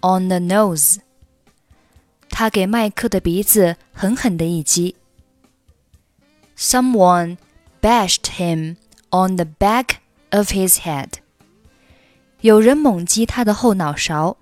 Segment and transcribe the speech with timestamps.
[0.00, 0.98] on the nose.
[2.28, 4.96] 他给麦克的鼻子狠狠的一击。
[6.56, 7.38] Someone
[7.80, 8.76] bashed him
[9.10, 9.96] on the back
[10.30, 11.17] of his head.
[12.41, 14.37] 有人猛击他的后脑勺。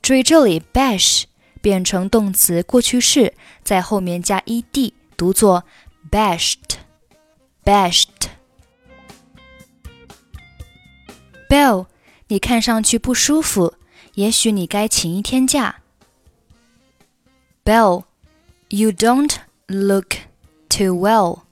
[0.00, 1.24] 注意这里，bash
[1.60, 5.64] 变成动词过去式，在后面加 ed，读作
[6.10, 8.08] bashed，bashed。
[11.48, 11.86] Bill，
[12.28, 13.74] 你看上去不舒服，
[14.14, 15.80] 也许你该请一天假。
[17.62, 20.16] Bill，you don't look
[20.70, 21.42] too well.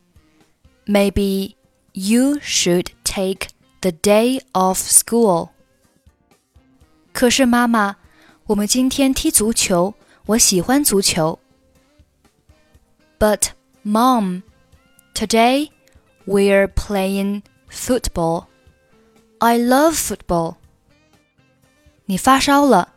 [0.86, 1.55] Maybe
[1.92, 3.48] you should take
[3.81, 5.50] the day off school.
[7.14, 7.97] 可是妈妈，
[8.47, 9.94] 我们今天踢足球，
[10.25, 11.39] 我喜欢足球。
[13.17, 13.50] But
[13.86, 14.41] mom,
[15.14, 15.69] today
[16.25, 18.47] we're playing football.
[19.39, 20.55] I love football.
[22.05, 22.94] 你发烧了，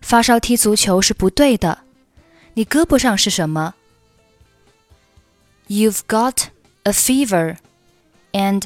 [0.00, 1.78] 发烧踢足球是不对的。
[2.54, 3.74] 你胳膊上是什么？
[5.68, 6.48] You've got
[6.82, 7.56] a fever,
[8.32, 8.64] and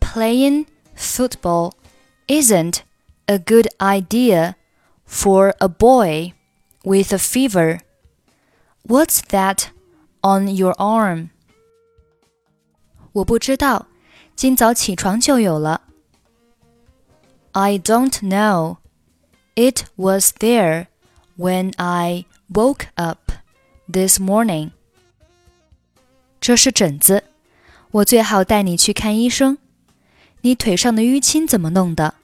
[0.00, 0.66] playing
[1.00, 1.72] football
[2.26, 2.82] isn't
[3.26, 4.56] a good idea
[5.04, 6.32] for a boy
[6.84, 7.80] with a fever.
[8.86, 9.68] What's that
[10.22, 11.30] on your arm?
[13.12, 13.86] 我不知道，
[14.34, 15.82] 今早起床就有了。
[17.52, 18.76] I don't know.
[19.54, 20.88] It was there
[21.38, 23.32] when I woke up
[23.90, 24.72] this morning.
[26.38, 27.24] 这是疹子，
[27.90, 29.56] 我最好带你去看医生。
[30.42, 32.14] 你腿上的淤青怎么弄的？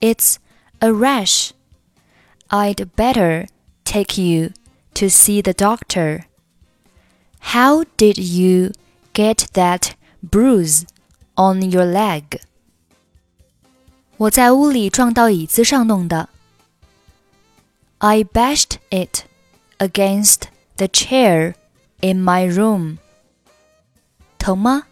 [0.00, 0.36] It's
[0.80, 1.50] a rash.
[2.48, 3.48] I'd better
[3.84, 4.50] take you
[4.94, 6.24] to see the doctor.
[7.52, 8.72] How did you
[9.14, 9.92] get that
[10.22, 10.84] bruise
[11.34, 12.40] on your leg?
[14.16, 16.28] 我在屋里撞到椅子上弄的。
[17.98, 19.24] I bashed it
[19.78, 20.44] against
[20.76, 21.54] the chair
[22.00, 22.98] in my room.
[24.38, 24.84] 疼吗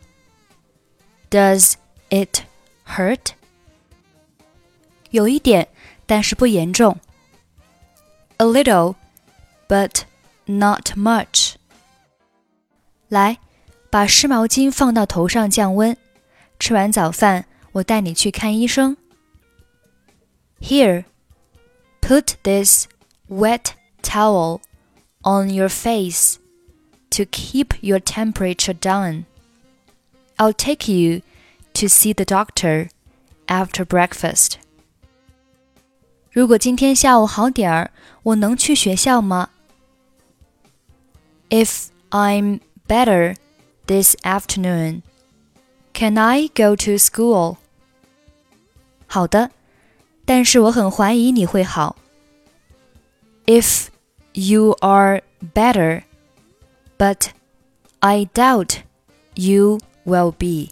[1.31, 1.75] ？Does
[2.11, 2.43] it
[2.87, 3.33] hurt?
[5.11, 5.69] 有一点，
[6.07, 6.99] 但是不严重。
[8.39, 8.97] A little,
[9.69, 10.03] but
[10.47, 11.55] not much.
[13.09, 13.39] 来，
[13.91, 15.97] 把湿毛巾放到头上降温。
[16.59, 18.97] 吃完早饭，我带你去看医生。
[20.61, 21.05] here,
[22.01, 22.89] put this
[23.29, 24.61] wet towel
[25.23, 26.37] on your face
[27.11, 29.25] to keep your temperature down.
[30.39, 31.23] I'll take you
[31.75, 32.89] to see the doctor
[33.47, 34.55] after breakfast.
[36.31, 37.91] 如果今天下午好点儿，
[38.25, 39.51] 我能去学校吗？
[41.51, 43.37] If I'm better
[43.87, 45.03] this afternoon,
[45.93, 47.59] can I go to school?
[49.07, 49.51] 好的。
[50.27, 51.97] 但是我很怀疑你会好。
[53.47, 53.89] If
[54.33, 55.23] you are
[55.53, 56.05] better,
[56.97, 57.29] but
[58.01, 58.79] I doubt
[59.35, 60.72] you will be.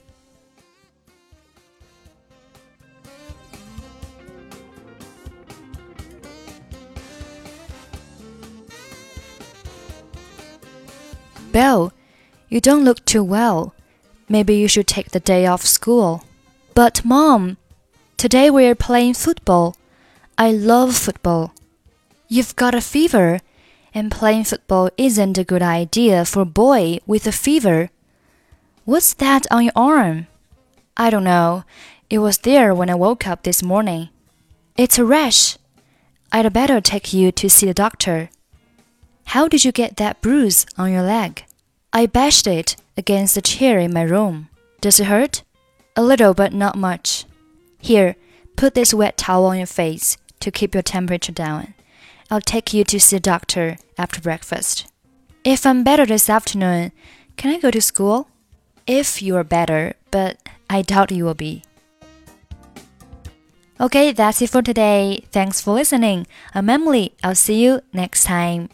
[11.54, 11.94] Bill,
[12.50, 13.74] you don't look too well.
[14.28, 16.24] Maybe you should take the day off school.
[16.76, 17.58] But, Mom,
[18.18, 19.78] Today we're playing football.
[20.40, 21.54] I love football.
[22.28, 23.42] You've got a fever,
[23.94, 27.92] and playing football isn't a good idea for a boy with a fever.
[28.88, 30.28] What's that on your arm?
[30.96, 31.66] I don't know.
[32.10, 34.08] It was there when I woke up this morning.
[34.78, 35.58] It's a rash.
[36.32, 38.30] I'd better take you to see the doctor.
[39.26, 41.44] How did you get that bruise on your leg?
[41.92, 44.48] I bashed it against the chair in my room.
[44.80, 45.44] Does it hurt?
[45.98, 47.26] A little, but not much.
[47.82, 48.16] Here,
[48.56, 51.74] put this wet towel on your face to keep your temperature down.
[52.32, 54.88] I'll take you to see the doctor after breakfast.
[55.44, 56.94] If I'm better this afternoon,
[57.36, 58.30] can I go to school?
[58.88, 60.40] If you're better, but
[60.70, 61.64] I doubt you will be.
[63.80, 65.26] Okay, that's it for today.
[65.32, 66.26] Thanks for listening.
[66.56, 67.14] I'm Emily.
[67.22, 68.70] I'll see you next time.